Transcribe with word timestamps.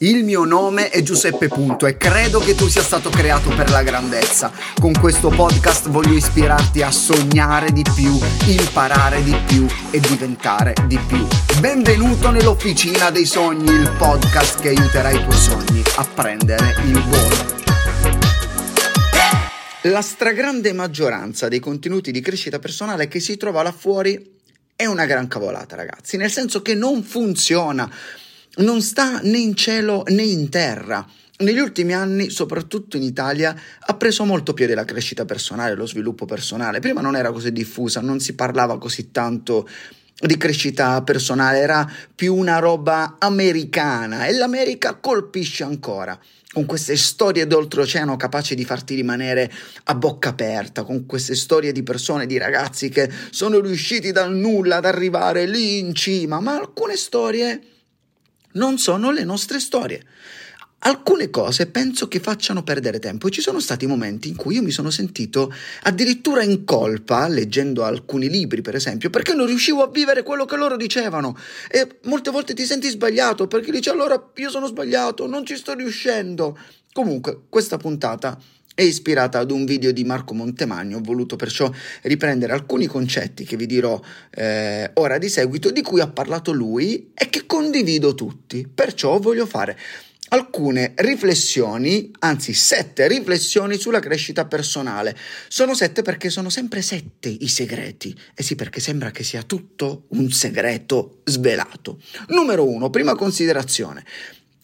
Il 0.00 0.24
mio 0.24 0.44
nome 0.44 0.90
è 0.90 1.00
Giuseppe 1.00 1.48
Punto 1.48 1.86
e 1.86 1.96
credo 1.96 2.38
che 2.38 2.54
tu 2.54 2.68
sia 2.68 2.82
stato 2.82 3.08
creato 3.08 3.48
per 3.54 3.70
la 3.70 3.82
grandezza. 3.82 4.52
Con 4.78 4.92
questo 4.92 5.30
podcast 5.30 5.88
voglio 5.88 6.12
ispirarti 6.12 6.82
a 6.82 6.90
sognare 6.90 7.72
di 7.72 7.82
più, 7.94 8.18
imparare 8.44 9.22
di 9.22 9.34
più 9.46 9.66
e 9.90 9.98
diventare 9.98 10.74
di 10.86 10.98
più. 10.98 11.26
Benvenuto 11.60 12.30
nell'Officina 12.30 13.08
dei 13.08 13.24
Sogni, 13.24 13.72
il 13.72 13.90
podcast 13.96 14.60
che 14.60 14.68
aiuterà 14.68 15.08
i 15.12 15.22
tuoi 15.22 15.38
sogni 15.38 15.82
a 15.96 16.04
prendere 16.04 16.74
il 16.84 17.02
volo. 17.02 17.54
La 19.84 20.02
stragrande 20.02 20.74
maggioranza 20.74 21.48
dei 21.48 21.60
contenuti 21.60 22.10
di 22.10 22.20
crescita 22.20 22.58
personale 22.58 23.08
che 23.08 23.20
si 23.20 23.38
trova 23.38 23.62
là 23.62 23.72
fuori 23.72 24.34
è 24.76 24.84
una 24.84 25.06
gran 25.06 25.26
cavolata, 25.26 25.74
ragazzi, 25.74 26.18
nel 26.18 26.30
senso 26.30 26.60
che 26.60 26.74
non 26.74 27.02
funziona 27.02 27.90
non 28.56 28.80
sta 28.80 29.20
né 29.20 29.38
in 29.38 29.54
cielo 29.54 30.02
né 30.08 30.22
in 30.22 30.48
terra. 30.48 31.06
Negli 31.38 31.58
ultimi 31.58 31.92
anni, 31.92 32.30
soprattutto 32.30 32.96
in 32.96 33.02
Italia, 33.02 33.54
ha 33.78 33.94
preso 33.94 34.24
molto 34.24 34.54
piede 34.54 34.74
la 34.74 34.86
crescita 34.86 35.26
personale, 35.26 35.74
lo 35.74 35.86
sviluppo 35.86 36.24
personale. 36.24 36.80
Prima 36.80 37.02
non 37.02 37.14
era 37.14 37.30
così 37.30 37.52
diffusa, 37.52 38.00
non 38.00 38.20
si 38.20 38.34
parlava 38.34 38.78
così 38.78 39.10
tanto 39.10 39.68
di 40.18 40.38
crescita 40.38 41.02
personale, 41.02 41.58
era 41.58 41.90
più 42.14 42.34
una 42.34 42.58
roba 42.58 43.16
americana 43.18 44.24
e 44.24 44.32
l'America 44.32 44.94
colpisce 44.94 45.62
ancora 45.62 46.18
con 46.56 46.64
queste 46.64 46.96
storie 46.96 47.46
d'oltreoceano 47.46 48.16
capaci 48.16 48.54
di 48.54 48.64
farti 48.64 48.94
rimanere 48.94 49.52
a 49.84 49.94
bocca 49.94 50.30
aperta, 50.30 50.84
con 50.84 51.04
queste 51.04 51.34
storie 51.34 51.70
di 51.70 51.82
persone, 51.82 52.24
di 52.24 52.38
ragazzi 52.38 52.88
che 52.88 53.10
sono 53.28 53.60
riusciti 53.60 54.10
dal 54.10 54.34
nulla 54.34 54.76
ad 54.76 54.86
arrivare 54.86 55.44
lì 55.44 55.76
in 55.76 55.94
cima, 55.94 56.40
ma 56.40 56.54
alcune 56.56 56.96
storie 56.96 57.60
non 58.56 58.78
sono 58.78 59.10
le 59.10 59.24
nostre 59.24 59.60
storie. 59.60 60.04
Alcune 60.80 61.30
cose 61.30 61.66
penso 61.66 62.06
che 62.06 62.20
facciano 62.20 62.62
perdere 62.62 62.98
tempo 62.98 63.26
e 63.26 63.30
ci 63.30 63.40
sono 63.40 63.60
stati 63.60 63.86
momenti 63.86 64.28
in 64.28 64.36
cui 64.36 64.56
io 64.56 64.62
mi 64.62 64.70
sono 64.70 64.90
sentito 64.90 65.52
addirittura 65.82 66.42
in 66.42 66.64
colpa, 66.64 67.26
leggendo 67.28 67.82
alcuni 67.82 68.28
libri 68.28 68.60
per 68.60 68.74
esempio, 68.74 69.08
perché 69.08 69.32
non 69.32 69.46
riuscivo 69.46 69.82
a 69.82 69.88
vivere 69.88 70.22
quello 70.22 70.44
che 70.44 70.56
loro 70.56 70.76
dicevano 70.76 71.36
e 71.70 71.98
molte 72.04 72.30
volte 72.30 72.54
ti 72.54 72.64
senti 72.66 72.88
sbagliato 72.88 73.46
perché 73.48 73.72
dici 73.72 73.88
allora 73.88 74.30
io 74.34 74.50
sono 74.50 74.66
sbagliato, 74.66 75.26
non 75.26 75.46
ci 75.46 75.56
sto 75.56 75.72
riuscendo. 75.72 76.58
Comunque 76.92 77.40
questa 77.48 77.78
puntata 77.78 78.38
è 78.76 78.82
ispirata 78.82 79.38
ad 79.38 79.50
un 79.50 79.64
video 79.64 79.90
di 79.90 80.04
Marco 80.04 80.34
Montemagno, 80.34 80.98
ho 80.98 81.00
voluto 81.02 81.34
perciò 81.36 81.72
riprendere 82.02 82.52
alcuni 82.52 82.84
concetti 82.84 83.44
che 83.44 83.56
vi 83.56 83.64
dirò 83.64 83.98
eh, 84.32 84.90
ora 84.94 85.16
di 85.16 85.30
seguito, 85.30 85.70
di 85.70 85.80
cui 85.80 86.00
ha 86.00 86.08
parlato 86.08 86.52
lui 86.52 87.10
e 87.14 87.30
che 87.30 87.46
condivido 87.46 88.14
tutti. 88.14 88.68
Perciò 88.72 89.18
voglio 89.18 89.46
fare 89.46 89.78
alcune 90.28 90.92
riflessioni, 90.96 92.10
anzi 92.18 92.52
sette 92.52 93.08
riflessioni 93.08 93.78
sulla 93.78 94.00
crescita 94.00 94.44
personale. 94.44 95.16
Sono 95.48 95.74
sette 95.74 96.02
perché 96.02 96.28
sono 96.28 96.50
sempre 96.50 96.82
sette 96.82 97.30
i 97.30 97.48
segreti. 97.48 98.14
E 98.34 98.42
sì, 98.42 98.56
perché 98.56 98.80
sembra 98.80 99.10
che 99.10 99.24
sia 99.24 99.42
tutto 99.42 100.04
un 100.08 100.30
segreto 100.30 101.22
svelato. 101.24 101.98
Numero 102.28 102.68
uno, 102.68 102.90
prima 102.90 103.14
considerazione. 103.14 104.04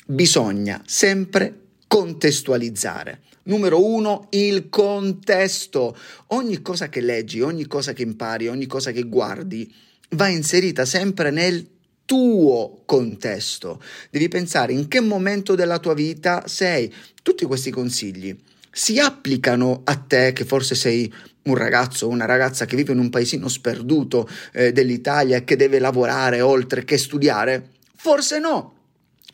Bisogna 0.05 0.83
sempre 0.85 1.62
contestualizzare. 1.93 3.21
Numero 3.43 3.85
uno, 3.85 4.29
il 4.31 4.71
contesto. 4.71 5.95
Ogni 6.29 6.63
cosa 6.63 6.89
che 6.89 7.03
leggi, 7.03 7.43
ogni 7.43 7.67
cosa 7.67 7.93
che 7.93 8.01
impari, 8.01 8.49
ogni 8.49 8.65
cosa 8.65 8.93
che 8.93 9.03
guardi 9.03 9.71
va 10.13 10.29
inserita 10.29 10.87
sempre 10.87 11.31
nel 11.31 11.69
tuo 12.07 12.81
contesto. 12.87 13.83
Devi 14.09 14.29
pensare 14.29 14.73
in 14.73 14.89
che 14.89 15.01
momento 15.01 15.55
della 15.55 15.79
tua 15.79 15.93
vita 15.93 16.45
sei. 16.47 16.91
Tutti 17.23 17.45
questi 17.45 17.71
consigli 17.71 18.35
si 18.71 18.99
applicano 18.99 19.83
a 19.85 19.97
te 19.97 20.33
che 20.33 20.47
forse 20.47 20.75
sei 20.75 21.13
un 21.43 21.57
ragazzo 21.57 22.07
o 22.07 22.09
una 22.09 22.25
ragazza 22.25 22.65
che 22.65 22.75
vive 22.75 22.93
in 22.93 23.01
un 23.01 23.11
paesino 23.11 23.49
sperduto 23.49 24.27
eh, 24.55 24.73
dell'Italia 24.73 25.37
e 25.37 25.45
che 25.45 25.57
deve 25.57 25.79
lavorare 25.79 26.41
oltre 26.41 26.85
che 26.85 26.97
studiare? 26.97 27.69
Forse 27.95 28.39
no. 28.39 28.81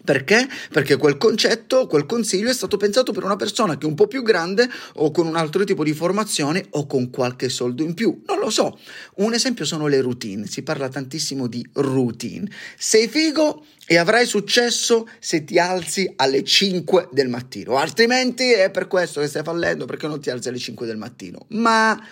Perché? 0.08 0.48
Perché 0.72 0.96
quel 0.96 1.18
concetto, 1.18 1.86
quel 1.86 2.06
consiglio 2.06 2.48
è 2.48 2.54
stato 2.54 2.78
pensato 2.78 3.12
per 3.12 3.24
una 3.24 3.36
persona 3.36 3.76
che 3.76 3.84
è 3.84 3.88
un 3.90 3.94
po' 3.94 4.06
più 4.06 4.22
grande 4.22 4.66
o 4.94 5.10
con 5.10 5.26
un 5.26 5.36
altro 5.36 5.64
tipo 5.64 5.84
di 5.84 5.92
formazione 5.92 6.64
o 6.70 6.86
con 6.86 7.10
qualche 7.10 7.50
soldo 7.50 7.82
in 7.82 7.92
più. 7.92 8.22
Non 8.26 8.38
lo 8.38 8.48
so. 8.48 8.78
Un 9.16 9.34
esempio 9.34 9.66
sono 9.66 9.86
le 9.86 10.00
routine. 10.00 10.46
Si 10.46 10.62
parla 10.62 10.88
tantissimo 10.88 11.46
di 11.46 11.62
routine. 11.74 12.50
Sei 12.78 13.06
figo 13.06 13.66
e 13.86 13.98
avrai 13.98 14.24
successo 14.24 15.06
se 15.18 15.44
ti 15.44 15.58
alzi 15.58 16.10
alle 16.16 16.42
5 16.42 17.10
del 17.12 17.28
mattino. 17.28 17.76
Altrimenti 17.76 18.50
è 18.50 18.70
per 18.70 18.88
questo 18.88 19.20
che 19.20 19.28
stai 19.28 19.42
fallendo 19.42 19.84
perché 19.84 20.06
non 20.06 20.22
ti 20.22 20.30
alzi 20.30 20.48
alle 20.48 20.56
5 20.56 20.86
del 20.86 20.96
mattino. 20.96 21.44
Ma 21.48 22.02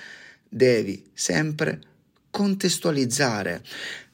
devi 0.46 1.02
sempre 1.14 1.80
contestualizzare. 2.36 3.62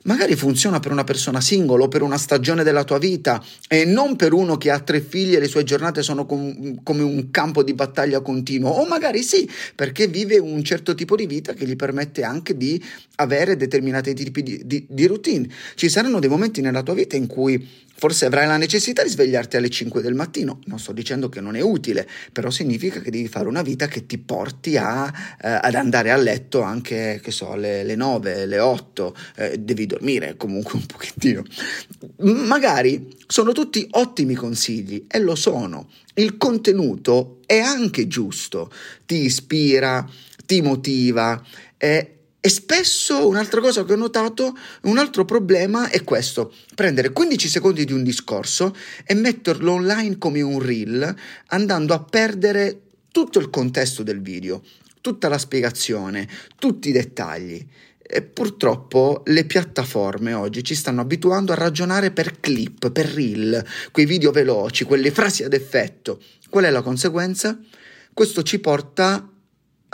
Magari 0.04 0.36
funziona 0.36 0.78
per 0.78 0.92
una 0.92 1.02
persona 1.02 1.40
singola 1.40 1.84
o 1.84 1.88
per 1.88 2.02
una 2.02 2.18
stagione 2.18 2.62
della 2.62 2.84
tua 2.84 2.98
vita 2.98 3.42
e 3.68 3.84
non 3.84 4.14
per 4.14 4.32
uno 4.32 4.56
che 4.56 4.70
ha 4.70 4.78
tre 4.78 5.00
figli 5.00 5.34
e 5.34 5.40
le 5.40 5.48
sue 5.48 5.64
giornate 5.64 6.02
sono 6.02 6.24
com- 6.24 6.82
come 6.84 7.02
un 7.02 7.30
campo 7.32 7.64
di 7.64 7.74
battaglia 7.74 8.20
continuo. 8.20 8.70
O 8.70 8.86
magari 8.86 9.22
sì, 9.22 9.48
perché 9.74 10.06
vive 10.06 10.38
un 10.38 10.62
certo 10.62 10.94
tipo 10.94 11.16
di 11.16 11.26
vita 11.26 11.52
che 11.52 11.66
gli 11.66 11.74
permette 11.74 12.22
anche 12.22 12.56
di 12.56 12.80
avere 13.16 13.56
determinati 13.56 14.14
tipi 14.14 14.42
di, 14.44 14.62
di, 14.64 14.86
di 14.88 15.06
routine. 15.06 15.48
Ci 15.74 15.88
saranno 15.88 16.20
dei 16.20 16.28
momenti 16.28 16.60
nella 16.60 16.82
tua 16.82 16.94
vita 16.94 17.16
in 17.16 17.26
cui 17.26 17.68
Forse 18.02 18.24
avrai 18.24 18.48
la 18.48 18.56
necessità 18.56 19.04
di 19.04 19.10
svegliarti 19.10 19.56
alle 19.56 19.68
5 19.68 20.02
del 20.02 20.14
mattino, 20.14 20.58
non 20.64 20.80
sto 20.80 20.90
dicendo 20.90 21.28
che 21.28 21.40
non 21.40 21.54
è 21.54 21.60
utile, 21.60 22.04
però 22.32 22.50
significa 22.50 22.98
che 22.98 23.12
devi 23.12 23.28
fare 23.28 23.46
una 23.46 23.62
vita 23.62 23.86
che 23.86 24.06
ti 24.06 24.18
porti 24.18 24.76
a, 24.76 25.06
eh, 25.40 25.48
ad 25.48 25.76
andare 25.76 26.10
a 26.10 26.16
letto 26.16 26.62
anche, 26.62 27.20
che 27.22 27.30
so, 27.30 27.54
le, 27.54 27.84
le 27.84 27.94
9, 27.94 28.46
le 28.46 28.58
8, 28.58 29.16
eh, 29.36 29.58
devi 29.60 29.86
dormire 29.86 30.36
comunque 30.36 30.80
un 30.80 30.84
pochettino. 30.84 31.44
Magari 32.22 33.06
sono 33.28 33.52
tutti 33.52 33.86
ottimi 33.92 34.34
consigli 34.34 35.04
e 35.06 35.20
lo 35.20 35.36
sono. 35.36 35.88
Il 36.14 36.36
contenuto 36.38 37.38
è 37.46 37.60
anche 37.60 38.08
giusto, 38.08 38.72
ti 39.06 39.26
ispira, 39.26 40.04
ti 40.44 40.60
motiva, 40.60 41.40
è 41.76 42.10
e 42.44 42.48
spesso 42.48 43.28
un'altra 43.28 43.60
cosa 43.60 43.84
che 43.84 43.92
ho 43.92 43.96
notato, 43.96 44.58
un 44.82 44.98
altro 44.98 45.24
problema 45.24 45.88
è 45.90 46.02
questo, 46.02 46.52
prendere 46.74 47.12
15 47.12 47.46
secondi 47.46 47.84
di 47.84 47.92
un 47.92 48.02
discorso 48.02 48.74
e 49.06 49.14
metterlo 49.14 49.70
online 49.70 50.18
come 50.18 50.40
un 50.40 50.58
reel, 50.58 51.14
andando 51.46 51.94
a 51.94 52.02
perdere 52.02 52.80
tutto 53.12 53.38
il 53.38 53.48
contesto 53.48 54.02
del 54.02 54.20
video, 54.20 54.60
tutta 55.00 55.28
la 55.28 55.38
spiegazione, 55.38 56.28
tutti 56.58 56.88
i 56.88 56.92
dettagli. 56.92 57.64
E 58.04 58.22
purtroppo 58.22 59.22
le 59.26 59.44
piattaforme 59.44 60.32
oggi 60.32 60.64
ci 60.64 60.74
stanno 60.74 61.02
abituando 61.02 61.52
a 61.52 61.54
ragionare 61.54 62.10
per 62.10 62.40
clip, 62.40 62.90
per 62.90 63.06
reel, 63.06 63.64
quei 63.92 64.04
video 64.04 64.32
veloci, 64.32 64.82
quelle 64.82 65.12
frasi 65.12 65.44
ad 65.44 65.52
effetto. 65.52 66.20
Qual 66.50 66.64
è 66.64 66.70
la 66.70 66.82
conseguenza? 66.82 67.56
Questo 68.12 68.42
ci 68.42 68.58
porta 68.58 69.31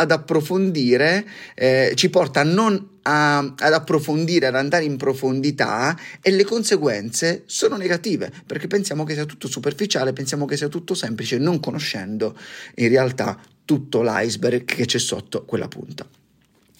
ad 0.01 0.13
approfondire, 0.13 1.27
eh, 1.55 1.93
ci 1.97 2.09
porta 2.09 2.45
non 2.45 2.99
a, 3.03 3.39
ad 3.39 3.73
approfondire, 3.73 4.47
ad 4.47 4.55
andare 4.55 4.85
in 4.85 4.97
profondità 4.97 5.99
e 6.23 6.31
le 6.31 6.45
conseguenze 6.45 7.43
sono 7.47 7.77
negative 7.77 8.31
perché 8.47 8.69
pensiamo 8.69 9.03
che 9.03 9.15
sia 9.15 9.25
tutto 9.25 9.49
superficiale, 9.49 10.13
pensiamo 10.13 10.45
che 10.45 10.57
sia 10.57 10.69
tutto 10.69 10.95
semplice, 10.95 11.39
non 11.39 11.59
conoscendo 11.59 12.39
in 12.77 12.89
realtà 12.89 13.39
tutto 13.65 14.03
l'iceberg 14.03 14.65
che 14.65 14.87
c'è 14.87 14.99
sotto 14.99 15.45
quella 15.45 15.69
punta. 15.69 16.07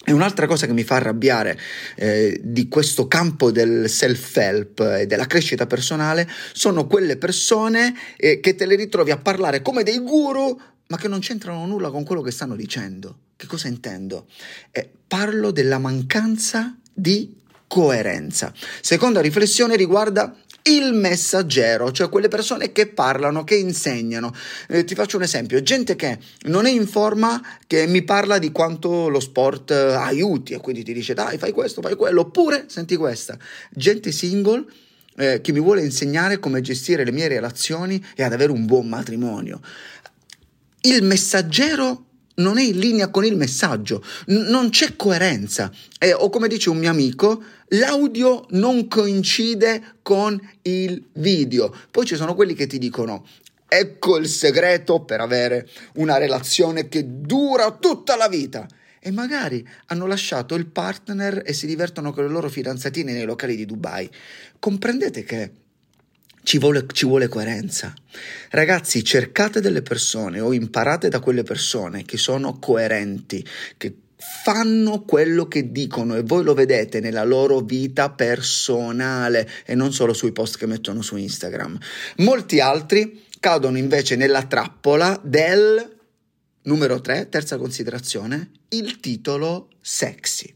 E 0.05 0.13
un'altra 0.13 0.47
cosa 0.47 0.65
che 0.65 0.71
mi 0.71 0.83
fa 0.83 0.95
arrabbiare 0.95 1.59
eh, 1.95 2.39
di 2.41 2.69
questo 2.69 3.07
campo 3.07 3.51
del 3.51 3.89
self-help 3.89 4.79
e 5.01 5.05
della 5.05 5.27
crescita 5.27 5.67
personale 5.67 6.27
sono 6.53 6.87
quelle 6.87 7.17
persone 7.17 7.93
eh, 8.15 8.39
che 8.39 8.55
te 8.55 8.65
le 8.65 8.75
ritrovi 8.75 9.11
a 9.11 9.17
parlare 9.17 9.61
come 9.61 9.83
dei 9.83 9.99
guru 9.99 10.57
ma 10.89 10.97
che 10.97 11.07
non 11.07 11.19
c'entrano 11.19 11.65
nulla 11.65 11.91
con 11.91 12.03
quello 12.03 12.21
che 12.21 12.31
stanno 12.31 12.55
dicendo. 12.55 13.17
Che 13.35 13.45
cosa 13.47 13.67
intendo? 13.67 14.25
Eh, 14.71 14.89
parlo 15.07 15.51
della 15.51 15.77
mancanza 15.77 16.75
di 16.91 17.37
coerenza. 17.67 18.51
Seconda 18.81 19.21
riflessione 19.21 19.75
riguarda 19.75 20.35
il 20.63 20.93
messaggero, 20.93 21.91
cioè 21.91 22.09
quelle 22.09 22.27
persone 22.27 22.71
che 22.71 22.87
parlano, 22.87 23.43
che 23.43 23.55
insegnano. 23.55 24.33
Eh, 24.67 24.83
ti 24.83 24.95
faccio 24.95 25.17
un 25.17 25.23
esempio, 25.23 25.61
gente 25.61 25.95
che 25.95 26.17
non 26.47 26.65
è 26.65 26.71
in 26.71 26.87
forma, 26.87 27.39
che 27.67 27.85
mi 27.85 28.01
parla 28.01 28.39
di 28.39 28.51
quanto 28.51 29.09
lo 29.09 29.19
sport 29.19 29.69
eh, 29.69 29.93
aiuti 29.93 30.53
e 30.53 30.59
quindi 30.59 30.83
ti 30.83 30.93
dice 30.93 31.13
dai 31.13 31.37
fai 31.37 31.51
questo, 31.51 31.81
fai 31.81 31.95
quello, 31.95 32.21
oppure 32.21 32.65
senti 32.67 32.95
questa, 32.95 33.37
gente 33.69 34.11
single 34.11 34.65
eh, 35.15 35.41
che 35.41 35.51
mi 35.51 35.59
vuole 35.59 35.83
insegnare 35.83 36.39
come 36.39 36.61
gestire 36.61 37.05
le 37.05 37.11
mie 37.11 37.27
relazioni 37.27 38.03
e 38.15 38.23
ad 38.23 38.33
avere 38.33 38.51
un 38.51 38.65
buon 38.65 38.87
matrimonio. 38.87 39.61
Il 40.81 41.03
messaggero 41.03 42.05
non 42.35 42.57
è 42.57 42.63
in 42.63 42.79
linea 42.79 43.09
con 43.09 43.25
il 43.25 43.35
messaggio, 43.35 44.03
n- 44.27 44.47
non 44.49 44.69
c'è 44.69 44.95
coerenza. 44.95 45.71
Eh, 45.97 46.13
o 46.13 46.29
come 46.29 46.47
dice 46.47 46.69
un 46.69 46.77
mio 46.77 46.89
amico, 46.89 47.43
l'audio 47.69 48.45
non 48.51 48.87
coincide 48.87 49.95
con 50.01 50.39
il 50.63 51.03
video. 51.13 51.75
Poi 51.91 52.05
ci 52.05 52.15
sono 52.15 52.35
quelli 52.35 52.53
che 52.53 52.67
ti 52.67 52.77
dicono 52.77 53.25
ecco 53.71 54.17
il 54.17 54.27
segreto 54.27 55.01
per 55.01 55.21
avere 55.21 55.69
una 55.95 56.17
relazione 56.17 56.89
che 56.89 57.05
dura 57.07 57.71
tutta 57.71 58.17
la 58.17 58.27
vita. 58.27 58.67
E 59.01 59.11
magari 59.11 59.65
hanno 59.85 60.07
lasciato 60.07 60.55
il 60.55 60.65
partner 60.65 61.43
e 61.45 61.53
si 61.53 61.65
divertono 61.65 62.11
con 62.11 62.25
le 62.25 62.29
loro 62.29 62.49
fidanzatine 62.49 63.13
nei 63.13 63.23
locali 63.23 63.55
di 63.55 63.65
Dubai. 63.65 64.09
Comprendete 64.59 65.23
che 65.23 65.51
ci 66.43 66.57
vuole, 66.57 66.85
ci 66.91 67.05
vuole, 67.05 67.27
coerenza. 67.27 67.93
Ragazzi, 68.49 69.03
cercate 69.03 69.61
delle 69.61 69.81
persone 69.81 70.39
o 70.39 70.53
imparate 70.53 71.09
da 71.09 71.19
quelle 71.19 71.43
persone 71.43 72.03
che 72.03 72.17
sono 72.17 72.59
coerenti, 72.59 73.45
che 73.77 73.95
fanno 74.43 75.03
quello 75.03 75.47
che 75.47 75.71
dicono 75.71 76.15
e 76.15 76.23
voi 76.23 76.43
lo 76.43 76.53
vedete 76.53 76.99
nella 76.99 77.23
loro 77.23 77.61
vita 77.61 78.09
personale 78.09 79.49
e 79.65 79.75
non 79.75 79.93
solo 79.93 80.13
sui 80.13 80.33
post 80.33 80.57
che 80.57 80.65
mettono 80.65 81.01
su 81.01 81.15
Instagram. 81.15 81.77
Molti 82.17 82.59
altri 82.59 83.23
cadono 83.39 83.77
invece 83.77 84.17
nella 84.17 84.43
trappola 84.43 85.19
del 85.23 85.97
numero 86.63 86.99
3, 86.99 87.29
terza 87.29 87.57
considerazione, 87.57 88.51
il 88.69 88.99
titolo 88.99 89.69
sexy. 89.81 90.53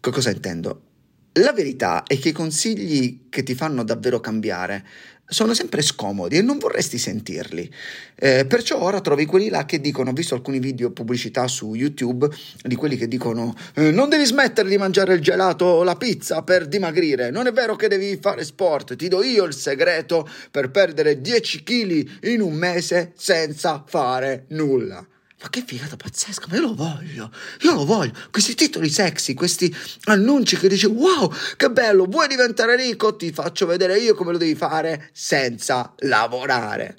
Cosa 0.00 0.30
intendo? 0.30 0.87
La 1.34 1.52
verità 1.52 2.02
è 2.04 2.18
che 2.18 2.30
i 2.30 2.32
consigli 2.32 3.28
che 3.28 3.42
ti 3.42 3.54
fanno 3.54 3.84
davvero 3.84 4.18
cambiare 4.18 4.84
sono 5.28 5.52
sempre 5.52 5.82
scomodi 5.82 6.38
e 6.38 6.42
non 6.42 6.58
vorresti 6.58 6.96
sentirli. 6.96 7.70
Eh, 8.14 8.46
perciò 8.46 8.80
ora 8.80 9.00
trovi 9.00 9.26
quelli 9.26 9.50
là 9.50 9.66
che 9.66 9.80
dicono, 9.80 10.10
ho 10.10 10.14
visto 10.14 10.34
alcuni 10.34 10.58
video 10.58 10.90
pubblicità 10.90 11.46
su 11.46 11.74
YouTube 11.74 12.28
di 12.62 12.74
quelli 12.74 12.96
che 12.96 13.06
dicono 13.06 13.54
eh, 13.74 13.90
non 13.90 14.08
devi 14.08 14.24
smettere 14.24 14.68
di 14.68 14.78
mangiare 14.78 15.14
il 15.14 15.20
gelato 15.20 15.66
o 15.66 15.82
la 15.84 15.96
pizza 15.96 16.42
per 16.42 16.66
dimagrire, 16.66 17.30
non 17.30 17.46
è 17.46 17.52
vero 17.52 17.76
che 17.76 17.88
devi 17.88 18.18
fare 18.20 18.42
sport, 18.42 18.96
ti 18.96 19.08
do 19.08 19.22
io 19.22 19.44
il 19.44 19.54
segreto 19.54 20.28
per 20.50 20.70
perdere 20.70 21.20
10 21.20 21.62
kg 21.62 22.26
in 22.28 22.40
un 22.40 22.54
mese 22.54 23.12
senza 23.16 23.84
fare 23.86 24.46
nulla. 24.48 25.06
Ma 25.40 25.50
che 25.50 25.62
figata 25.64 25.96
pazzesca, 25.96 26.46
ma 26.48 26.56
io 26.56 26.62
lo 26.62 26.74
voglio, 26.74 27.30
io 27.60 27.74
lo 27.74 27.84
voglio. 27.84 28.12
Questi 28.30 28.54
titoli 28.54 28.88
sexy, 28.88 29.34
questi 29.34 29.72
annunci 30.04 30.56
che 30.56 30.68
dice 30.68 30.88
wow, 30.88 31.32
che 31.56 31.70
bello, 31.70 32.06
vuoi 32.06 32.26
diventare 32.26 32.74
ricco? 32.74 33.14
Ti 33.14 33.30
faccio 33.30 33.64
vedere 33.66 33.98
io 34.00 34.16
come 34.16 34.32
lo 34.32 34.38
devi 34.38 34.56
fare 34.56 35.10
senza 35.12 35.94
lavorare. 35.98 36.96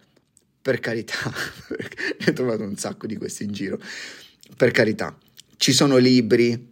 Per 0.62 0.80
carità, 0.80 1.18
ne 2.20 2.26
ho 2.30 2.34
trovato 2.34 2.64
un 2.64 2.78
sacco 2.78 3.08
di 3.08 3.18
questi 3.18 3.44
in 3.44 3.52
giro. 3.52 3.78
Per 4.56 4.72
carità, 4.72 5.18
ci 5.58 5.74
sono 5.74 5.98
libri, 5.98 6.68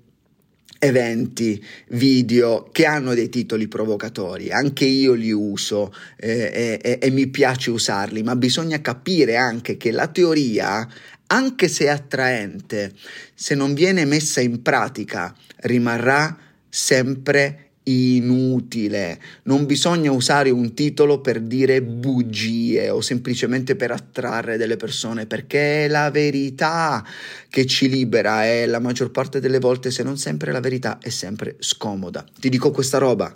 eventi, 0.80 1.64
video 1.90 2.70
che 2.72 2.86
hanno 2.86 3.14
dei 3.14 3.30
titoli 3.30 3.68
provocatori, 3.68 4.52
anche 4.52 4.86
io 4.86 5.14
li 5.14 5.32
uso 5.32 5.94
eh, 6.16 6.80
e, 6.82 7.00
e, 7.02 7.10
mi 7.12 7.28
piace 7.28 7.72
usarli, 7.72 8.24
ma 8.24 8.36
bisogna 8.36 8.80
capire 8.80 9.36
anche 9.36 9.78
che 9.78 9.92
la 9.92 10.08
teoria 10.08 10.88
anche 11.28 11.68
se 11.68 11.90
attraente, 11.90 12.94
se 13.34 13.56
non 13.56 13.74
viene 13.74 14.06
messa 14.06 14.42
in 14.42 14.62
pratica, 14.62 15.34
rimarrà 15.62 16.38
sempre 16.70 17.68
inutile. 17.88 19.20
Non 19.44 19.66
bisogna 19.66 20.12
usare 20.12 20.50
un 20.50 20.74
titolo 20.74 21.22
per 21.22 21.40
dire 21.42 21.82
bugie 21.82 22.90
o 22.90 23.02
semplicemente 23.02 23.76
per 23.76 23.92
attrarre 23.92 24.58
delle 24.58 24.78
persone, 24.78 25.26
perché 25.26 25.86
è 25.86 25.88
la 25.88 26.10
verità 26.12 27.06
che 27.50 27.66
ci 27.66 27.90
libera 27.90 28.46
e 28.46 28.66
la 28.66 28.80
maggior 28.80 29.12
parte 29.12 29.40
delle 29.40 29.60
volte, 29.60 29.92
se 29.92 30.04
non 30.04 30.18
sempre 30.18 30.52
la 30.52 30.60
verità, 30.60 31.00
è 31.00 31.10
sempre 31.10 31.56
scomoda. 31.60 32.26
Ti 32.40 32.50
dico 32.50 32.72
questa 32.72 32.98
roba 32.98 33.34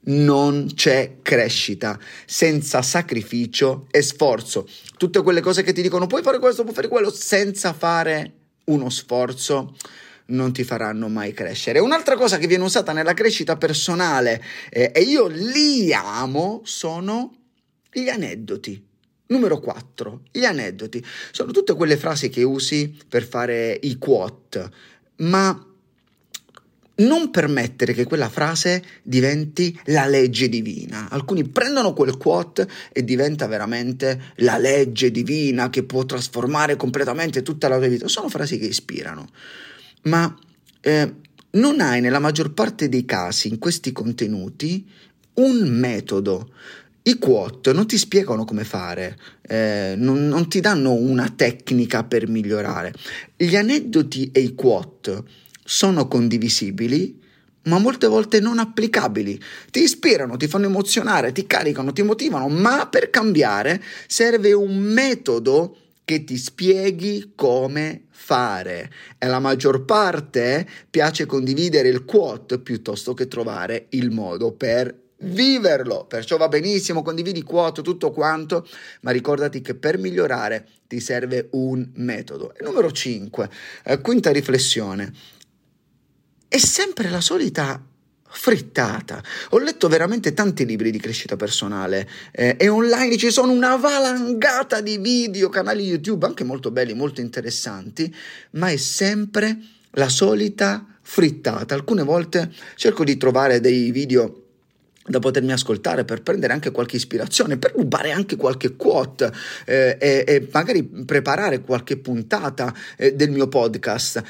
non 0.00 0.70
c'è 0.74 1.16
crescita 1.22 1.98
senza 2.24 2.82
sacrificio 2.82 3.86
e 3.90 4.02
sforzo. 4.02 4.66
Tutte 4.96 5.22
quelle 5.22 5.40
cose 5.40 5.62
che 5.62 5.72
ti 5.72 5.82
dicono 5.82 6.06
puoi 6.06 6.22
fare 6.22 6.38
questo, 6.38 6.62
puoi 6.62 6.74
fare 6.74 6.88
quello, 6.88 7.10
senza 7.10 7.72
fare 7.72 8.32
uno 8.64 8.88
sforzo 8.90 9.74
non 10.26 10.52
ti 10.52 10.64
faranno 10.64 11.08
mai 11.08 11.32
crescere. 11.32 11.78
Un'altra 11.78 12.16
cosa 12.16 12.38
che 12.38 12.46
viene 12.46 12.64
usata 12.64 12.92
nella 12.92 13.14
crescita 13.14 13.56
personale 13.56 14.42
eh, 14.70 14.92
e 14.94 15.00
io 15.02 15.26
li 15.26 15.92
amo 15.92 16.62
sono 16.64 17.34
gli 17.90 18.08
aneddoti. 18.08 18.86
Numero 19.28 19.58
4, 19.58 20.22
gli 20.30 20.44
aneddoti. 20.44 21.04
Sono 21.32 21.52
tutte 21.52 21.74
quelle 21.74 21.96
frasi 21.96 22.30
che 22.30 22.42
usi 22.42 22.96
per 23.08 23.24
fare 23.24 23.78
i 23.82 23.98
quote, 23.98 24.70
ma 25.16 25.67
non 26.98 27.30
permettere 27.30 27.92
che 27.92 28.04
quella 28.04 28.28
frase 28.28 28.82
diventi 29.02 29.78
la 29.86 30.06
legge 30.06 30.48
divina. 30.48 31.08
Alcuni 31.10 31.46
prendono 31.46 31.92
quel 31.92 32.16
quote 32.16 32.68
e 32.92 33.04
diventa 33.04 33.46
veramente 33.46 34.32
la 34.36 34.58
legge 34.58 35.10
divina 35.10 35.70
che 35.70 35.84
può 35.84 36.04
trasformare 36.04 36.76
completamente 36.76 37.42
tutta 37.42 37.68
la 37.68 37.78
tua 37.78 37.88
vita. 37.88 38.08
Sono 38.08 38.28
frasi 38.28 38.58
che 38.58 38.66
ispirano, 38.66 39.28
ma 40.02 40.36
eh, 40.80 41.14
non 41.50 41.80
hai 41.80 42.00
nella 42.00 42.18
maggior 42.18 42.52
parte 42.52 42.88
dei 42.88 43.04
casi 43.04 43.48
in 43.48 43.58
questi 43.58 43.92
contenuti 43.92 44.86
un 45.34 45.68
metodo. 45.68 46.52
I 47.02 47.16
quote 47.16 47.72
non 47.72 47.86
ti 47.86 47.96
spiegano 47.96 48.44
come 48.44 48.64
fare, 48.64 49.18
eh, 49.40 49.94
non, 49.96 50.28
non 50.28 50.46
ti 50.48 50.60
danno 50.60 50.92
una 50.92 51.32
tecnica 51.34 52.04
per 52.04 52.28
migliorare. 52.28 52.92
Gli 53.34 53.56
aneddoti 53.56 54.30
e 54.30 54.40
i 54.40 54.54
quote 54.54 55.46
sono 55.68 56.08
condivisibili, 56.08 57.20
ma 57.64 57.78
molte 57.78 58.06
volte 58.06 58.40
non 58.40 58.58
applicabili. 58.58 59.38
Ti 59.70 59.80
ispirano, 59.80 60.38
ti 60.38 60.48
fanno 60.48 60.64
emozionare, 60.64 61.30
ti 61.32 61.46
caricano, 61.46 61.92
ti 61.92 62.00
motivano, 62.00 62.48
ma 62.48 62.88
per 62.88 63.10
cambiare 63.10 63.82
serve 64.06 64.54
un 64.54 64.78
metodo 64.78 65.76
che 66.06 66.24
ti 66.24 66.38
spieghi 66.38 67.32
come 67.34 68.04
fare. 68.08 68.90
E 69.18 69.26
la 69.26 69.40
maggior 69.40 69.84
parte 69.84 70.66
piace 70.88 71.26
condividere 71.26 71.88
il 71.88 72.06
quote 72.06 72.60
piuttosto 72.60 73.12
che 73.12 73.28
trovare 73.28 73.88
il 73.90 74.10
modo 74.10 74.52
per 74.52 74.98
viverlo. 75.18 76.06
Perciò 76.06 76.38
va 76.38 76.48
benissimo, 76.48 77.02
condividi 77.02 77.42
quote, 77.42 77.82
tutto 77.82 78.10
quanto, 78.10 78.66
ma 79.02 79.10
ricordati 79.10 79.60
che 79.60 79.74
per 79.74 79.98
migliorare 79.98 80.66
ti 80.86 80.98
serve 80.98 81.48
un 81.50 81.90
metodo. 81.96 82.54
E 82.54 82.64
numero 82.64 82.90
5, 82.90 83.50
eh, 83.84 84.00
quinta 84.00 84.32
riflessione 84.32 85.36
è 86.58 86.60
sempre 86.60 87.08
la 87.08 87.20
solita 87.20 87.80
frittata. 88.30 89.22
Ho 89.50 89.58
letto 89.58 89.86
veramente 89.86 90.34
tanti 90.34 90.66
libri 90.66 90.90
di 90.90 90.98
crescita 90.98 91.36
personale 91.36 92.08
eh, 92.32 92.56
e 92.58 92.68
online 92.68 93.16
ci 93.16 93.30
sono 93.30 93.52
una 93.52 93.76
valangata 93.76 94.80
di 94.80 94.98
video, 94.98 95.50
canali 95.50 95.84
YouTube 95.84 96.26
anche 96.26 96.42
molto 96.42 96.72
belli, 96.72 96.94
molto 96.94 97.20
interessanti, 97.20 98.12
ma 98.52 98.70
è 98.70 98.76
sempre 98.76 99.56
la 99.92 100.08
solita 100.08 100.84
frittata. 101.00 101.76
Alcune 101.76 102.02
volte 102.02 102.52
cerco 102.74 103.04
di 103.04 103.16
trovare 103.16 103.60
dei 103.60 103.92
video 103.92 104.42
da 105.06 105.20
potermi 105.20 105.52
ascoltare 105.52 106.04
per 106.04 106.22
prendere 106.22 106.52
anche 106.52 106.72
qualche 106.72 106.96
ispirazione, 106.96 107.56
per 107.56 107.72
rubare 107.76 108.10
anche 108.10 108.34
qualche 108.34 108.74
quote 108.74 109.32
eh, 109.64 109.96
e, 109.98 110.24
e, 110.26 110.48
magari 110.50 110.82
preparare 110.82 111.60
qualche 111.60 111.96
puntata 111.98 112.74
eh, 112.96 113.14
del 113.14 113.30
mio 113.30 113.46
podcast. 113.46 114.22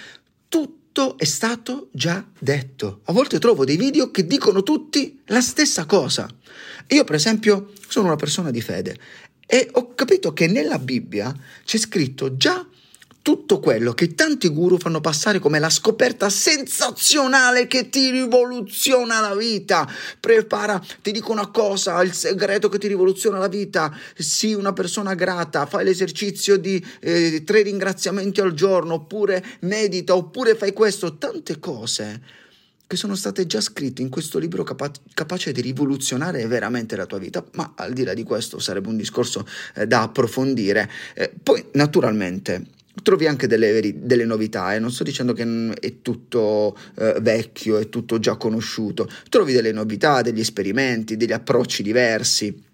Tutto 0.47 0.78
tutto 0.99 1.17
è 1.17 1.25
stato 1.25 1.91
già 1.93 2.27
detto. 2.37 3.03
A 3.05 3.13
volte 3.13 3.39
trovo 3.39 3.65
dei 3.65 3.77
video 3.77 4.11
che 4.11 4.27
dicono 4.27 4.65
tutti 4.65 5.21
la 5.27 5.41
stessa 5.41 5.87
cosa. 5.87 6.29
Io, 6.89 7.05
per 7.05 7.15
esempio, 7.15 7.71
sono 7.87 8.07
una 8.07 8.17
persona 8.17 8.51
di 8.51 8.61
fede 8.61 8.99
e 9.47 9.69
ho 9.71 9.95
capito 9.95 10.33
che 10.33 10.49
nella 10.49 10.81
Bibbia 10.81 11.33
c'è 11.65 11.79
scritto 11.79 12.37
già 12.37 12.67
tutto 13.29 13.61
quello 13.61 13.93
che 13.93 14.15
tanti 14.15 14.49
guru 14.49 14.79
fanno 14.79 15.03
passare 15.03 15.39
come 15.39 15.59
la 15.59 15.69
scoperta 15.69 16.31
sensazionale 16.31 17.67
che 17.67 17.91
ti 17.91 18.11
rivoluziona 18.11 19.21
la 19.21 19.35
vita. 19.35 19.87
Prepara, 20.19 20.83
ti 21.03 21.13
dico 21.13 21.31
una 21.33 21.49
cosa, 21.49 22.01
il 22.01 22.15
segreto 22.15 22.71
che 22.71 22.79
ti 22.79 22.87
rivoluziona 22.87 23.37
la 23.37 23.49
vita. 23.49 23.95
Sii 24.17 24.55
una 24.55 24.73
persona 24.73 25.13
grata, 25.13 25.67
fai 25.67 25.85
l'esercizio 25.85 26.57
di 26.57 26.83
eh, 27.01 27.45
tre 27.45 27.61
ringraziamenti 27.61 28.41
al 28.41 28.55
giorno, 28.55 28.95
oppure 28.95 29.45
medita, 29.61 30.17
oppure 30.17 30.55
fai 30.55 30.73
questo, 30.73 31.19
tante 31.19 31.59
cose 31.59 32.23
che 32.87 32.97
sono 32.97 33.15
state 33.15 33.47
già 33.47 33.61
scritte 33.61 34.01
in 34.01 34.09
questo 34.09 34.39
libro 34.39 34.63
capa- 34.63 34.91
capace 35.13 35.53
di 35.53 35.61
rivoluzionare 35.61 36.47
veramente 36.47 36.97
la 36.97 37.05
tua 37.05 37.19
vita, 37.19 37.45
ma 37.53 37.75
al 37.77 37.93
di 37.93 38.05
là 38.05 38.15
di 38.15 38.23
questo 38.23 38.59
sarebbe 38.59 38.89
un 38.89 38.97
discorso 38.97 39.47
eh, 39.75 39.87
da 39.87 40.01
approfondire. 40.01 40.91
Eh, 41.13 41.31
poi, 41.43 41.63
naturalmente, 41.73 42.77
trovi 43.03 43.27
anche 43.27 43.47
delle, 43.47 43.95
delle 43.97 44.25
novità, 44.25 44.75
eh? 44.75 44.79
non 44.79 44.91
sto 44.91 45.05
dicendo 45.05 45.33
che 45.33 45.73
è 45.81 46.03
tutto 46.03 46.77
eh, 46.97 47.17
vecchio, 47.21 47.79
è 47.79 47.89
tutto 47.89 48.19
già 48.19 48.37
conosciuto, 48.37 49.09
trovi 49.29 49.53
delle 49.53 49.73
novità, 49.73 50.23
degli 50.23 50.41
esperimenti, 50.41 51.17
degli 51.17 51.33
approcci 51.33 51.83
diversi. 51.83 52.67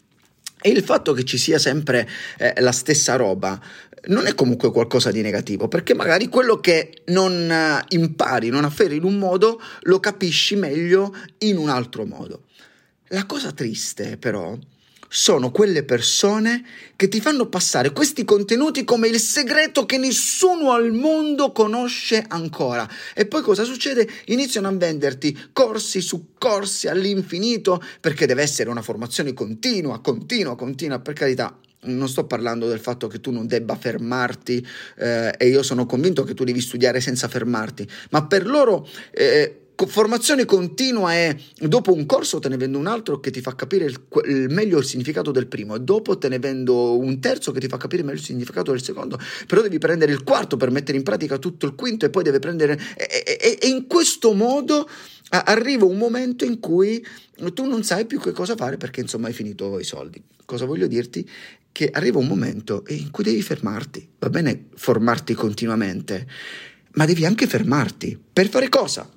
E 0.66 0.70
il 0.70 0.82
fatto 0.82 1.12
che 1.12 1.24
ci 1.24 1.36
sia 1.36 1.58
sempre 1.58 2.08
eh, 2.38 2.54
la 2.60 2.72
stessa 2.72 3.16
roba 3.16 3.60
non 4.06 4.26
è 4.26 4.34
comunque 4.34 4.70
qualcosa 4.70 5.10
di 5.10 5.22
negativo, 5.22 5.68
perché 5.68 5.94
magari 5.94 6.28
quello 6.28 6.60
che 6.60 7.02
non 7.06 7.50
eh, 7.50 7.84
impari, 7.88 8.48
non 8.48 8.64
afferri 8.64 8.96
in 8.96 9.04
un 9.04 9.18
modo, 9.18 9.60
lo 9.82 10.00
capisci 10.00 10.56
meglio 10.56 11.14
in 11.38 11.56
un 11.56 11.68
altro 11.68 12.04
modo. 12.04 12.44
La 13.08 13.26
cosa 13.26 13.52
triste, 13.52 14.16
però, 14.16 14.58
sono 15.08 15.50
quelle 15.50 15.84
persone 15.84 16.64
che 16.96 17.08
ti 17.08 17.20
fanno 17.20 17.46
passare 17.46 17.92
questi 17.92 18.24
contenuti 18.24 18.84
come 18.84 19.08
il 19.08 19.18
segreto 19.18 19.86
che 19.86 19.98
nessuno 19.98 20.72
al 20.72 20.92
mondo 20.92 21.52
conosce 21.52 22.24
ancora. 22.28 22.88
E 23.14 23.26
poi 23.26 23.42
cosa 23.42 23.64
succede? 23.64 24.08
Iniziano 24.26 24.68
a 24.68 24.72
venderti 24.72 25.48
corsi 25.52 26.00
su 26.00 26.32
corsi 26.38 26.88
all'infinito 26.88 27.82
perché 28.00 28.26
deve 28.26 28.42
essere 28.42 28.70
una 28.70 28.82
formazione 28.82 29.32
continua, 29.32 30.00
continua, 30.00 30.56
continua, 30.56 31.00
per 31.00 31.14
carità 31.14 31.58
non 31.84 32.08
sto 32.08 32.24
parlando 32.24 32.68
del 32.68 32.80
fatto 32.80 33.08
che 33.08 33.20
tu 33.20 33.30
non 33.30 33.46
debba 33.46 33.76
fermarti 33.76 34.66
eh, 34.96 35.34
e 35.36 35.48
io 35.48 35.62
sono 35.62 35.86
convinto 35.86 36.22
che 36.24 36.34
tu 36.34 36.44
devi 36.44 36.60
studiare 36.60 37.00
senza 37.00 37.28
fermarti, 37.28 37.86
ma 38.10 38.26
per 38.26 38.46
loro 38.46 38.88
eh, 39.10 39.63
formazione 39.86 40.44
continua 40.44 41.12
è 41.12 41.36
dopo 41.58 41.92
un 41.92 42.06
corso 42.06 42.38
te 42.38 42.48
ne 42.48 42.56
vendo 42.56 42.78
un 42.78 42.86
altro 42.86 43.18
che 43.20 43.30
ti 43.30 43.40
fa 43.40 43.54
capire 43.54 43.84
il, 43.86 44.00
il, 44.26 44.48
meglio 44.50 44.78
il 44.78 44.84
significato 44.84 45.30
del 45.30 45.46
primo 45.46 45.74
e 45.74 45.80
dopo 45.80 46.16
te 46.16 46.28
ne 46.28 46.38
vendo 46.38 46.96
un 46.96 47.20
terzo 47.20 47.52
che 47.52 47.60
ti 47.60 47.66
fa 47.66 47.76
capire 47.76 48.02
meglio 48.02 48.18
il 48.18 48.24
significato 48.24 48.70
del 48.70 48.82
secondo. 48.82 49.18
Però 49.46 49.60
devi 49.60 49.78
prendere 49.78 50.12
il 50.12 50.22
quarto 50.22 50.56
per 50.56 50.70
mettere 50.70 50.96
in 50.96 51.04
pratica 51.04 51.38
tutto 51.38 51.66
il 51.66 51.74
quinto 51.74 52.06
e 52.06 52.10
poi 52.10 52.22
deve 52.22 52.38
prendere 52.38 52.78
e, 52.96 53.24
e, 53.40 53.58
e 53.60 53.68
in 53.68 53.86
questo 53.86 54.32
modo 54.32 54.88
arriva 55.30 55.84
un 55.84 55.96
momento 55.96 56.44
in 56.44 56.60
cui 56.60 57.04
tu 57.52 57.64
non 57.64 57.82
sai 57.82 58.06
più 58.06 58.20
che 58.20 58.30
cosa 58.30 58.54
fare 58.54 58.76
perché 58.76 59.00
insomma 59.00 59.26
hai 59.26 59.32
finito 59.32 59.78
i 59.78 59.84
soldi. 59.84 60.22
Cosa 60.44 60.64
voglio 60.66 60.86
dirti? 60.86 61.28
Che 61.72 61.90
arriva 61.92 62.18
un 62.18 62.26
momento 62.26 62.84
in 62.88 63.10
cui 63.10 63.24
devi 63.24 63.42
fermarti. 63.42 64.08
Va 64.20 64.30
bene 64.30 64.66
formarti 64.74 65.34
continuamente 65.34 66.26
ma 66.94 67.06
devi 67.06 67.24
anche 67.24 67.46
fermarti 67.46 68.18
per 68.32 68.48
fare 68.48 68.68
cosa? 68.68 69.08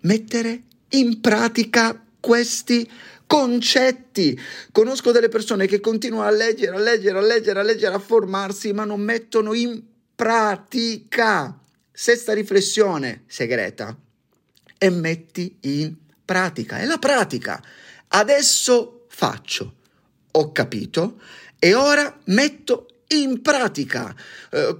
Mettere 0.00 0.62
in 0.90 1.20
pratica 1.20 2.02
questi 2.20 2.88
concetti. 3.26 4.38
Conosco 4.72 5.10
delle 5.10 5.28
persone 5.28 5.66
che 5.66 5.80
continuano 5.80 6.26
a 6.26 6.30
leggere, 6.30 6.76
a 6.76 6.80
leggere, 6.80 7.18
a 7.18 7.22
leggere, 7.22 7.60
a 7.60 7.62
leggere, 7.62 7.94
a 7.94 7.98
formarsi, 7.98 8.72
ma 8.72 8.84
non 8.84 9.00
mettono 9.00 9.52
in 9.52 9.82
pratica. 10.14 11.58
Sesta 11.92 12.32
riflessione 12.32 13.24
segreta 13.26 13.96
e 14.78 14.90
metti 14.90 15.56
in 15.60 15.94
pratica. 16.24 16.78
È 16.78 16.84
la 16.84 16.98
pratica. 16.98 17.62
Adesso 18.08 19.06
faccio. 19.08 19.74
Ho 20.32 20.52
capito 20.52 21.20
e 21.58 21.74
ora 21.74 22.20
metto 22.24 22.88
in 23.08 23.40
pratica. 23.40 24.14
Eh, 24.50 24.76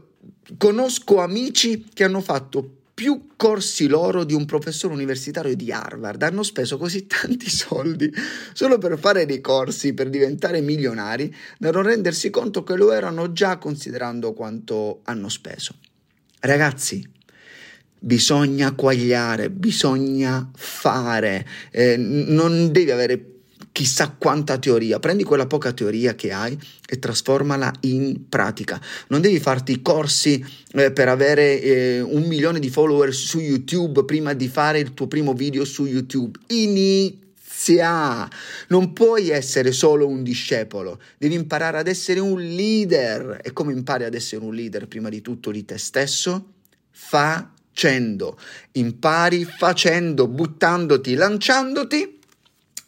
conosco 0.59 1.21
amici 1.21 1.87
che 1.93 2.05
hanno 2.05 2.21
fatto 2.21 2.71
più 2.97 3.27
corsi 3.37 3.89
loro 3.89 4.25
di 4.25 4.33
un 4.33 4.47
professore 4.47 4.95
universitario 4.95 5.55
di 5.55 5.71
Harvard. 5.71 6.23
Hanno 6.23 6.43
speso 6.43 6.79
così 6.79 7.05
tanti 7.07 7.51
soldi 7.51 8.11
solo 8.55 8.79
per 8.79 8.99
fare 8.99 9.27
dei 9.27 9.43
corsi, 9.43 9.93
per 9.93 10.09
diventare 10.09 10.63
milionari, 10.63 11.33
da 11.59 11.71
non 11.71 11.83
rendersi 11.83 12.31
conto 12.31 12.65
che 12.65 12.75
lo 12.75 12.93
erano 12.93 13.33
già 13.33 13.59
considerando 13.59 14.33
quanto 14.33 15.01
hanno 15.05 15.29
speso. 15.29 15.75
Ragazzi, 16.41 17.07
bisogna 18.01 18.73
quagliare, 18.73 19.51
bisogna 19.51 20.51
fare, 20.55 21.47
eh, 21.73 21.99
non 21.99 22.73
devi 22.73 22.91
avere 22.93 23.36
chissà 23.77 24.09
quanta 24.09 24.57
teoria, 24.57 24.99
prendi 24.99 25.23
quella 25.23 25.47
poca 25.47 25.71
teoria 25.71 26.15
che 26.15 26.33
hai 26.33 26.59
e 26.89 26.99
trasformala 26.99 27.71
in 27.81 28.27
pratica. 28.27 28.81
Non 29.09 29.21
devi 29.21 29.39
farti 29.39 29.83
corsi 29.83 30.43
eh, 30.73 30.93
per 30.93 31.11
avere 31.11 31.61
eh, 31.61 32.01
un 32.01 32.23
milione 32.23 32.59
di 32.59 32.71
follower 32.71 33.13
su 33.13 33.39
YouTube 33.39 34.07
prima 34.07 34.33
di 34.33 34.49
fare 34.49 34.79
il 34.79 34.95
tuo 34.95 35.09
primo 35.09 35.35
video 35.35 35.67
su 35.67 35.85
YouTube. 35.85 36.39
Inizia! 36.47 38.27
Non 38.69 38.95
puoi 38.95 39.29
essere 39.29 39.73
solo 39.73 40.09
un 40.09 40.23
discepolo, 40.23 40.99
devi 41.19 41.35
imparare 41.35 41.77
ad 41.77 41.87
essere 41.87 42.19
un 42.19 42.41
leader. 42.41 43.41
E 43.43 43.53
come 43.53 43.75
impari 43.75 44.05
ad 44.05 44.15
essere 44.15 44.43
un 44.43 44.55
leader? 44.55 44.89
Prima 44.89 45.11
di 45.11 45.21
tutto 45.21 45.51
di 45.51 45.67
te 45.67 45.77
stesso? 45.77 46.53
Facendo. 46.91 48.39
Impari 48.73 49.45
facendo, 49.45 50.29
buttandoti, 50.29 51.13
lanciandoti 51.13 52.16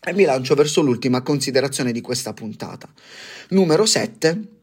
e 0.01 0.13
mi 0.13 0.25
lancio 0.25 0.55
verso 0.55 0.81
l'ultima 0.81 1.23
considerazione 1.23 1.93
di 1.93 2.01
questa 2.01 2.33
puntata. 2.33 2.89
Numero 3.51 3.85
7. 3.85 4.57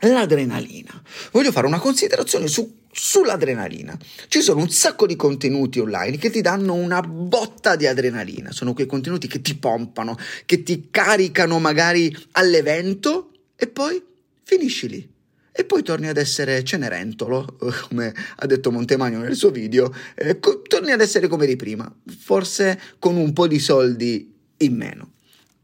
L'adrenalina. 0.00 1.00
Voglio 1.32 1.52
fare 1.52 1.66
una 1.66 1.78
considerazione 1.78 2.48
su, 2.48 2.80
sull'adrenalina. 2.90 3.96
Ci 4.28 4.40
sono 4.40 4.60
un 4.60 4.70
sacco 4.70 5.06
di 5.06 5.16
contenuti 5.16 5.78
online 5.78 6.18
che 6.18 6.30
ti 6.30 6.40
danno 6.40 6.74
una 6.74 7.00
botta 7.00 7.76
di 7.76 7.86
adrenalina. 7.86 8.52
Sono 8.52 8.74
quei 8.74 8.86
contenuti 8.86 9.28
che 9.28 9.40
ti 9.40 9.54
pompano, 9.56 10.16
che 10.44 10.62
ti 10.62 10.88
caricano 10.90 11.58
magari 11.58 12.14
all'evento 12.32 13.30
e 13.56 13.66
poi 13.68 14.02
finisci 14.42 14.88
lì. 14.88 15.12
E 15.56 15.64
poi 15.64 15.84
torni 15.84 16.08
ad 16.08 16.16
essere 16.16 16.64
Cenerentolo, 16.64 17.56
come 17.88 18.12
ha 18.36 18.46
detto 18.46 18.72
Montemagno 18.72 19.20
nel 19.20 19.36
suo 19.36 19.50
video, 19.50 19.94
eh, 20.16 20.40
co- 20.40 20.62
torni 20.62 20.90
ad 20.90 21.00
essere 21.00 21.28
come 21.28 21.46
di 21.46 21.54
prima, 21.54 21.90
forse 22.18 22.80
con 22.98 23.16
un 23.16 23.32
po' 23.32 23.46
di 23.46 23.60
soldi 23.60 24.33
in 24.64 24.76
meno. 24.76 25.10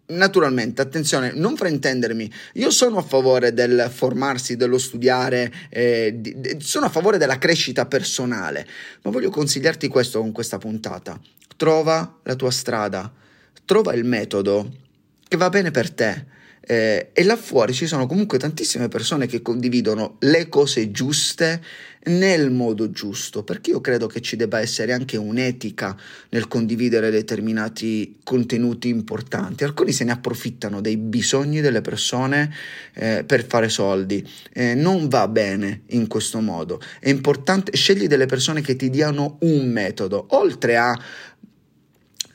Naturalmente, 0.06 0.82
attenzione, 0.82 1.32
non 1.32 1.56
fraintendermi, 1.56 2.32
io 2.54 2.70
sono 2.70 2.98
a 2.98 3.02
favore 3.02 3.52
del 3.54 3.88
formarsi, 3.92 4.56
dello 4.56 4.78
studiare, 4.78 5.52
eh, 5.68 6.14
di, 6.16 6.40
di, 6.40 6.56
sono 6.60 6.86
a 6.86 6.88
favore 6.88 7.16
della 7.16 7.38
crescita 7.38 7.86
personale, 7.86 8.66
ma 9.02 9.10
voglio 9.12 9.30
consigliarti 9.30 9.86
questo 9.86 10.18
con 10.18 10.32
questa 10.32 10.58
puntata. 10.58 11.20
Trova 11.56 12.18
la 12.24 12.34
tua 12.34 12.50
strada, 12.50 13.12
trova 13.64 13.94
il 13.94 14.04
metodo 14.04 14.72
che 15.28 15.36
va 15.36 15.48
bene 15.48 15.70
per 15.70 15.90
te 15.92 16.38
eh, 16.70 17.10
e 17.12 17.24
là 17.24 17.36
fuori 17.36 17.74
ci 17.74 17.88
sono 17.88 18.06
comunque 18.06 18.38
tantissime 18.38 18.86
persone 18.86 19.26
che 19.26 19.42
condividono 19.42 20.18
le 20.20 20.48
cose 20.48 20.92
giuste 20.92 21.60
nel 22.02 22.50
modo 22.50 22.90
giusto, 22.90 23.42
perché 23.42 23.70
io 23.70 23.80
credo 23.80 24.06
che 24.06 24.20
ci 24.20 24.36
debba 24.36 24.60
essere 24.60 24.92
anche 24.92 25.16
un'etica 25.16 25.94
nel 26.30 26.48
condividere 26.48 27.10
determinati 27.10 28.18
contenuti 28.24 28.88
importanti. 28.88 29.64
Alcuni 29.64 29.92
se 29.92 30.04
ne 30.04 30.12
approfittano 30.12 30.80
dei 30.80 30.96
bisogni 30.96 31.60
delle 31.60 31.82
persone 31.82 32.54
eh, 32.94 33.24
per 33.26 33.44
fare 33.44 33.68
soldi. 33.68 34.26
Eh, 34.52 34.74
non 34.74 35.08
va 35.08 35.28
bene 35.28 35.82
in 35.88 36.06
questo 36.06 36.40
modo. 36.40 36.80
È 37.00 37.10
importante, 37.10 37.76
scegli 37.76 38.06
delle 38.06 38.26
persone 38.26 38.62
che 38.62 38.76
ti 38.76 38.88
diano 38.88 39.36
un 39.40 39.68
metodo, 39.68 40.26
oltre 40.30 40.76
a 40.76 40.98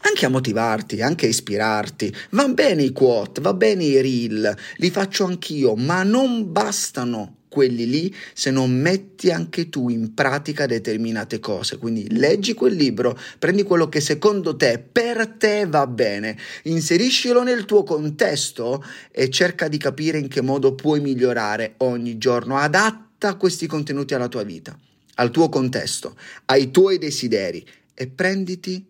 anche 0.07 0.25
a 0.25 0.29
motivarti, 0.29 1.01
anche 1.01 1.25
a 1.25 1.29
ispirarti. 1.29 2.13
Va 2.31 2.47
bene 2.47 2.83
i 2.83 2.91
quote, 2.91 3.41
va 3.41 3.53
bene 3.53 3.83
i 3.83 4.01
reel, 4.01 4.55
li 4.77 4.89
faccio 4.89 5.25
anch'io, 5.25 5.75
ma 5.75 6.03
non 6.03 6.51
bastano 6.51 7.37
quelli 7.55 7.89
lì 7.89 8.13
se 8.33 8.51
non 8.51 8.69
metti 8.69 9.31
anche 9.31 9.69
tu 9.69 9.87
in 9.87 10.13
pratica 10.13 10.65
determinate 10.65 11.39
cose. 11.39 11.77
Quindi 11.77 12.13
leggi 12.17 12.53
quel 12.53 12.75
libro, 12.75 13.17
prendi 13.39 13.63
quello 13.63 13.87
che 13.87 14.01
secondo 14.01 14.57
te 14.57 14.77
per 14.79 15.27
te 15.37 15.65
va 15.65 15.87
bene, 15.87 16.37
inseriscilo 16.63 17.43
nel 17.43 17.63
tuo 17.63 17.83
contesto 17.83 18.83
e 19.09 19.29
cerca 19.29 19.69
di 19.69 19.77
capire 19.77 20.19
in 20.19 20.27
che 20.27 20.41
modo 20.41 20.75
puoi 20.75 20.99
migliorare 20.99 21.75
ogni 21.77 22.17
giorno. 22.17 22.57
Adatta 22.57 23.35
questi 23.35 23.67
contenuti 23.67 24.13
alla 24.13 24.27
tua 24.27 24.43
vita, 24.43 24.77
al 25.15 25.31
tuo 25.31 25.47
contesto, 25.47 26.17
ai 26.45 26.71
tuoi 26.71 26.97
desideri 26.97 27.65
e 27.93 28.07
prenditi 28.07 28.85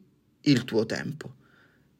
il 0.45 0.63
tuo 0.63 0.85
tempo. 0.85 1.33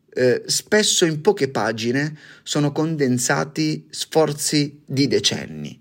Eh, 0.09 0.43
spesso 0.45 1.05
in 1.05 1.21
poche 1.21 1.49
pagine 1.49 2.17
sono 2.43 2.71
condensati 2.71 3.85
sforzi 3.89 4.81
di 4.85 5.07
decenni. 5.07 5.79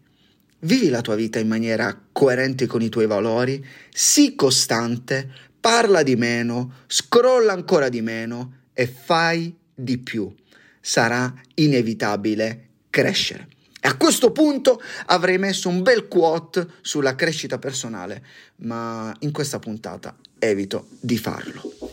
Vivi 0.61 0.89
la 0.89 1.03
tua 1.03 1.15
vita 1.15 1.39
in 1.39 1.47
maniera 1.47 1.97
coerente 2.11 2.67
con 2.67 2.83
i 2.83 2.89
tuoi 2.89 3.07
valori, 3.07 3.65
sii 3.93 4.35
costante, 4.35 5.31
parla 5.61 6.03
di 6.03 6.17
meno, 6.17 6.83
scrolla 6.87 7.53
ancora 7.53 7.89
di 7.89 8.01
meno 8.01 8.63
e 8.73 8.87
fai 8.87 9.55
di 9.75 9.99
più. 9.99 10.35
Sarà 10.81 11.33
inevitabile 11.55 12.69
crescere. 12.91 13.49
E 13.81 13.89
a 13.89 13.97
questo 13.97 14.33
punto 14.33 14.81
avrei 15.07 15.37
messo 15.37 15.69
un 15.69 15.83
bel 15.83 16.09
quote 16.09 16.67
sulla 16.81 17.15
crescita 17.15 17.59
personale, 17.59 18.25
ma 18.57 19.15
in 19.21 19.31
questa 19.31 19.59
puntata 19.59 20.17
evito 20.39 20.89
di 21.01 21.19
farlo. 21.19 21.84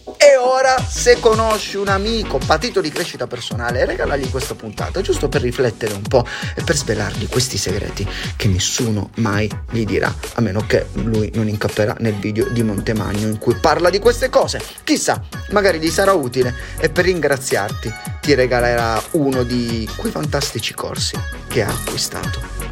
Ora, 0.43 0.75
se 0.83 1.19
conosci 1.19 1.77
un 1.77 1.87
amico 1.87 2.39
patito 2.39 2.81
di 2.81 2.89
crescita 2.89 3.27
personale, 3.27 3.85
regalagli 3.85 4.27
questa 4.29 4.55
puntata, 4.55 4.99
giusto 5.01 5.29
per 5.29 5.41
riflettere 5.41 5.93
un 5.93 6.01
po' 6.01 6.25
e 6.55 6.63
per 6.63 6.75
svelargli 6.75 7.27
questi 7.27 7.57
segreti 7.57 8.07
che 8.35 8.47
nessuno 8.47 9.11
mai 9.17 9.47
gli 9.69 9.85
dirà, 9.85 10.11
a 10.33 10.41
meno 10.41 10.65
che 10.65 10.87
lui 10.93 11.29
non 11.35 11.47
incapperà 11.47 11.95
nel 11.99 12.15
video 12.15 12.49
di 12.49 12.63
Montemagno 12.63 13.27
in 13.27 13.37
cui 13.37 13.53
parla 13.53 13.91
di 13.91 13.99
queste 13.99 14.29
cose. 14.29 14.59
Chissà, 14.83 15.21
magari 15.51 15.79
gli 15.79 15.91
sarà 15.91 16.13
utile 16.13 16.55
e 16.79 16.89
per 16.89 17.05
ringraziarti 17.05 17.93
ti 18.21 18.33
regalerà 18.33 19.01
uno 19.11 19.43
di 19.43 19.87
quei 19.95 20.11
fantastici 20.11 20.73
corsi 20.73 21.19
che 21.47 21.61
ha 21.61 21.69
acquistato. 21.69 22.70